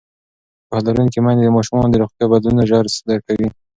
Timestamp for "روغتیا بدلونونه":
2.01-2.63